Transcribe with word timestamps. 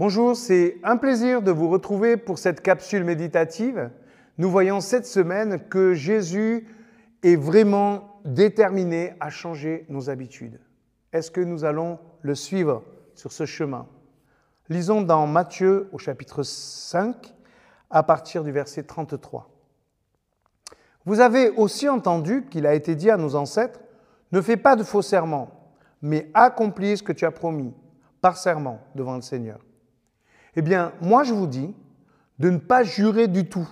Bonjour, 0.00 0.34
c'est 0.34 0.78
un 0.82 0.96
plaisir 0.96 1.42
de 1.42 1.50
vous 1.50 1.68
retrouver 1.68 2.16
pour 2.16 2.38
cette 2.38 2.62
capsule 2.62 3.04
méditative. 3.04 3.90
Nous 4.38 4.50
voyons 4.50 4.80
cette 4.80 5.04
semaine 5.04 5.60
que 5.68 5.92
Jésus 5.92 6.66
est 7.22 7.36
vraiment 7.36 8.18
déterminé 8.24 9.12
à 9.20 9.28
changer 9.28 9.84
nos 9.90 10.08
habitudes. 10.08 10.58
Est-ce 11.12 11.30
que 11.30 11.42
nous 11.42 11.66
allons 11.66 11.98
le 12.22 12.34
suivre 12.34 12.82
sur 13.14 13.30
ce 13.30 13.44
chemin? 13.44 13.86
Lisons 14.70 15.02
dans 15.02 15.26
Matthieu 15.26 15.90
au 15.92 15.98
chapitre 15.98 16.44
5 16.44 17.34
à 17.90 18.02
partir 18.02 18.42
du 18.42 18.52
verset 18.52 18.84
33. 18.84 19.50
Vous 21.04 21.20
avez 21.20 21.50
aussi 21.50 21.90
entendu 21.90 22.46
qu'il 22.50 22.66
a 22.66 22.72
été 22.72 22.94
dit 22.94 23.10
à 23.10 23.18
nos 23.18 23.34
ancêtres, 23.34 23.80
ne 24.32 24.40
fais 24.40 24.56
pas 24.56 24.76
de 24.76 24.82
faux 24.82 25.02
serments, 25.02 25.50
mais 26.00 26.30
accomplis 26.32 26.96
ce 26.96 27.02
que 27.02 27.12
tu 27.12 27.26
as 27.26 27.32
promis 27.32 27.74
par 28.22 28.38
serment 28.38 28.80
devant 28.94 29.16
le 29.16 29.20
Seigneur. 29.20 29.58
Eh 30.60 30.62
bien, 30.62 30.92
moi 31.00 31.24
je 31.24 31.32
vous 31.32 31.46
dis 31.46 31.74
de 32.38 32.50
ne 32.50 32.58
pas 32.58 32.82
jurer 32.82 33.28
du 33.28 33.48
tout. 33.48 33.66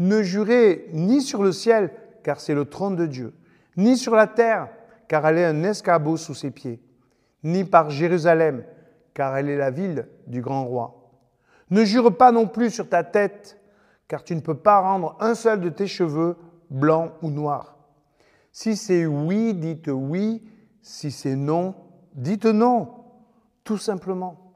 Ne 0.00 0.24
jurez 0.24 0.88
ni 0.92 1.22
sur 1.22 1.40
le 1.40 1.52
ciel, 1.52 1.92
car 2.24 2.40
c'est 2.40 2.52
le 2.52 2.64
trône 2.64 2.96
de 2.96 3.06
Dieu, 3.06 3.32
ni 3.76 3.96
sur 3.96 4.16
la 4.16 4.26
terre, 4.26 4.70
car 5.06 5.24
elle 5.28 5.38
est 5.38 5.44
un 5.44 5.62
escabeau 5.62 6.16
sous 6.16 6.34
ses 6.34 6.50
pieds, 6.50 6.82
ni 7.44 7.62
par 7.62 7.90
Jérusalem, 7.90 8.64
car 9.14 9.36
elle 9.36 9.48
est 9.48 9.56
la 9.56 9.70
ville 9.70 10.08
du 10.26 10.42
grand 10.42 10.64
roi. 10.64 11.12
Ne 11.70 11.84
jure 11.84 12.16
pas 12.16 12.32
non 12.32 12.48
plus 12.48 12.70
sur 12.70 12.88
ta 12.88 13.04
tête, 13.04 13.60
car 14.08 14.24
tu 14.24 14.34
ne 14.34 14.40
peux 14.40 14.58
pas 14.58 14.80
rendre 14.80 15.16
un 15.20 15.36
seul 15.36 15.60
de 15.60 15.68
tes 15.68 15.86
cheveux 15.86 16.36
blanc 16.70 17.12
ou 17.22 17.30
noir. 17.30 17.76
Si 18.50 18.74
c'est 18.76 19.06
oui, 19.06 19.54
dites 19.54 19.86
oui, 19.86 20.42
si 20.82 21.12
c'est 21.12 21.36
non, 21.36 21.76
dites 22.16 22.46
non, 22.46 22.88
tout 23.62 23.78
simplement 23.78 24.49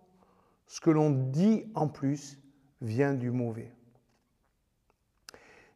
ce 0.66 0.80
que 0.80 0.90
l'on 0.90 1.10
dit 1.10 1.64
en 1.74 1.88
plus 1.88 2.38
vient 2.80 3.14
du 3.14 3.30
mauvais. 3.30 3.72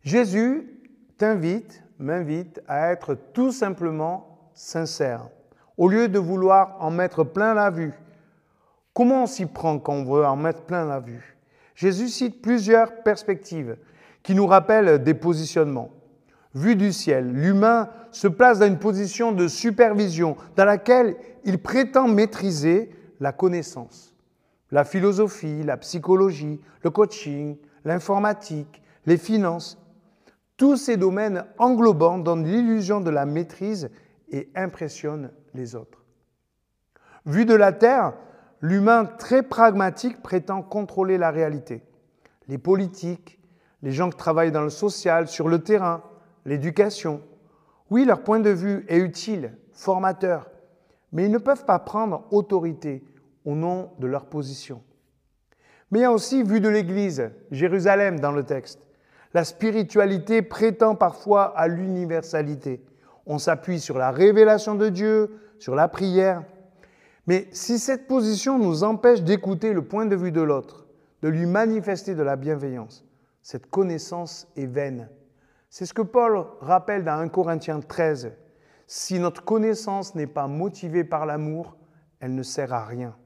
Jésus 0.03 0.81
t'invite, 1.17 1.83
m'invite 1.98 2.61
à 2.69 2.91
être 2.91 3.14
tout 3.14 3.53
simplement 3.53 4.50
sincère. 4.55 5.28
Au 5.77 5.89
lieu 5.89 6.09
de 6.09 6.19
vouloir 6.19 6.77
en 6.81 6.91
mettre 6.91 7.25
plein 7.25 7.55
la 7.55 7.70
vue, 7.70 7.92
comment 8.94 9.25
on 9.25 9.27
s'y 9.27 9.47
prend 9.47 9.78
quand 9.78 9.94
on 9.94 10.05
veut 10.05 10.25
en 10.25 10.36
mettre 10.36 10.62
plein 10.62 10.84
la 10.84 11.00
vue? 11.00 11.36
Jésus 11.75 12.09
cite 12.09 12.42
plusieurs 12.42 13.03
perspectives 13.03 13.77
qui 14.22 14.34
nous 14.34 14.47
rappellent 14.47 15.03
des 15.03 15.14
positionnements. 15.14 15.91
Vue 16.55 16.75
du 16.75 16.92
ciel, 16.92 17.31
l'humain 17.33 17.91
se 18.11 18.27
place 18.27 18.59
dans 18.59 18.66
une 18.66 18.78
position 18.78 19.33
de 19.33 19.47
supervision 19.47 20.36
dans 20.56 20.64
laquelle 20.64 21.16
il 21.44 21.59
prétend 21.62 22.09
maîtriser 22.09 22.91
la 23.20 23.33
connaissance 23.33 24.14
la 24.70 24.84
philosophie, 24.84 25.62
la 25.62 25.77
psychologie, 25.77 26.61
le 26.83 26.91
coaching, 26.91 27.56
l'informatique, 27.84 28.83
les 29.06 29.16
finances. 29.16 29.78
Tous 30.56 30.77
ces 30.77 30.97
domaines 30.97 31.44
englobants 31.58 32.19
donnent 32.19 32.47
l'illusion 32.47 33.00
de 33.00 33.10
la 33.10 33.27
maîtrise 33.27 33.91
et 34.30 34.50
impressionnent 34.55 35.30
les 35.55 35.75
autres. 35.75 36.05
Vu 37.25 37.44
de 37.44 37.55
la 37.55 37.72
Terre, 37.72 38.14
l'humain 38.60 39.05
très 39.05 39.42
pragmatique 39.42 40.22
prétend 40.22 40.62
contrôler 40.62 41.19
la 41.19 41.30
réalité. 41.30 41.82
Les 42.48 42.58
politiques, 42.58 43.38
les 43.82 43.92
gens 43.92 44.10
qui 44.10 44.16
travaillent 44.16 44.53
dans 44.53 44.62
le 44.62 44.70
social, 44.70 45.28
sur 45.28 45.48
le 45.48 45.60
terrain, 45.60 46.03
l'éducation. 46.44 47.22
Oui, 47.91 48.05
leur 48.05 48.22
point 48.22 48.41
de 48.41 48.50
vue 48.50 48.84
est 48.88 48.98
utile, 48.98 49.56
formateur, 49.72 50.50
mais 51.12 51.25
ils 51.25 51.30
ne 51.30 51.38
peuvent 51.38 51.64
pas 51.64 51.78
prendre 51.78 52.27
autorité 52.30 53.05
au 53.48 53.54
nom 53.54 53.92
de 53.98 54.06
leur 54.06 54.27
position. 54.27 54.82
Mais 55.91 56.00
il 56.00 56.02
y 56.02 56.04
a 56.04 56.12
aussi, 56.12 56.42
vu 56.42 56.60
de 56.60 56.68
l'Église, 56.68 57.30
Jérusalem 57.50 58.20
dans 58.20 58.30
le 58.30 58.42
texte, 58.44 58.78
la 59.32 59.42
spiritualité 59.42 60.42
prétend 60.42 60.94
parfois 60.94 61.56
à 61.56 61.66
l'universalité. 61.66 62.84
On 63.25 63.38
s'appuie 63.38 63.81
sur 63.81 63.97
la 63.97 64.10
révélation 64.10 64.75
de 64.75 64.91
Dieu, 64.91 65.41
sur 65.58 65.75
la 65.75 65.88
prière. 65.88 66.44
Mais 67.26 67.48
si 67.50 67.78
cette 67.78 68.06
position 68.06 68.58
nous 68.58 68.84
empêche 68.84 69.22
d'écouter 69.22 69.72
le 69.72 69.82
point 69.82 70.04
de 70.04 70.16
vue 70.16 70.32
de 70.32 70.42
l'autre, 70.42 70.87
de 71.22 71.28
lui 71.28 71.47
manifester 71.47 72.14
de 72.14 72.22
la 72.22 72.37
bienveillance, 72.37 73.03
cette 73.42 73.70
connaissance 73.70 74.47
est 74.58 74.66
vaine. 74.66 75.08
C'est 75.70 75.87
ce 75.87 75.94
que 75.94 76.03
Paul 76.03 76.44
rappelle 76.60 77.03
dans 77.03 77.19
1 77.19 77.28
Corinthiens 77.28 77.81
13. 77.81 78.31
Si 78.87 79.19
notre 79.19 79.42
connaissance 79.42 80.14
n'est 80.14 80.26
pas 80.26 80.48
motivée 80.48 81.04
par 81.04 81.25
l'amour, 81.25 81.78
elle 82.20 82.34
ne 82.34 82.42
sert 82.42 82.75
à 82.75 82.84
rien. 82.84 83.16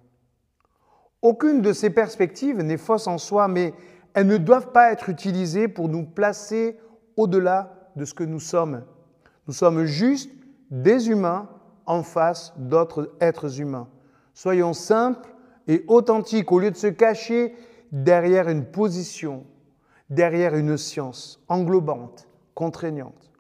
Aucune 1.23 1.63
de 1.63 1.73
ces 1.73 1.91
perspectives 1.91 2.61
n'est 2.61 2.77
fausse 2.77 3.07
en 3.07 3.17
soi, 3.17 3.47
mais 3.47 3.73
elles 4.15 4.27
ne 4.27 4.37
doivent 4.37 4.73
pas 4.73 4.93
être 4.93 5.09
utilisées 5.09 5.69
pour 5.69 5.89
nous 5.89 6.05
placer 6.05 6.77
au-delà 7.17 7.91
de 7.97 8.05
ce 8.05 8.13
que 8.13 8.25
nous 8.25 8.41
sommes. 8.41 8.83
Nous 9.47 9.55
sommes 9.55 9.85
juste 9.85 10.31
des 10.71 11.09
humains 11.09 11.49
en 11.87 12.03
face 12.03 12.53
d'autres 12.57 13.13
êtres 13.21 13.61
humains. 13.61 13.89
Soyons 14.35 14.73
simples 14.73 15.29
et 15.69 15.85
authentiques 15.89 16.51
au 16.51 16.59
lieu 16.59 16.71
de 16.71 16.77
se 16.77 16.87
cacher 16.89 17.55
derrière 17.93 18.49
une 18.49 18.65
position, 18.65 19.45
derrière 20.11 20.57
une 20.57 20.77
science 20.77 21.41
englobante, 21.49 22.27
contraignante. 22.55 23.31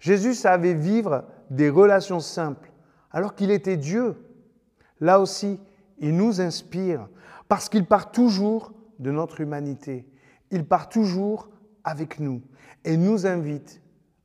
Jésus 0.00 0.34
savait 0.34 0.74
vivre 0.74 1.24
des 1.50 1.70
relations 1.70 2.20
simples 2.20 2.72
alors 3.10 3.34
qu'il 3.34 3.50
était 3.50 3.76
Dieu. 3.76 4.16
Là 5.00 5.20
aussi, 5.20 5.60
il 5.98 6.16
nous 6.16 6.40
inspire 6.40 7.08
parce 7.48 7.68
qu'il 7.68 7.86
part 7.86 8.10
toujours 8.10 8.72
de 8.98 9.10
notre 9.10 9.40
humanité. 9.40 10.08
Il 10.50 10.64
part 10.66 10.88
toujours 10.88 11.50
avec 11.82 12.20
nous 12.20 12.42
et 12.84 12.96
nous 12.96 13.26
invite 13.26 13.82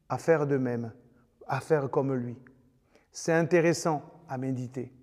à 0.08 0.18
faire 0.18 0.47
de 0.47 0.58
même, 0.58 0.91
à 1.47 1.59
faire 1.59 1.90
comme 1.90 2.13
lui. 2.13 2.38
C'est 3.12 3.34
intéressant 3.34 4.02
à 4.28 4.38
méditer. 4.38 4.94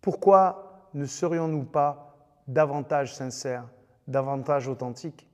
Pourquoi 0.00 0.88
ne 0.94 1.06
serions-nous 1.06 1.64
pas 1.64 2.16
davantage 2.46 3.14
sincères, 3.14 3.68
davantage 4.06 4.68
authentiques? 4.68 5.28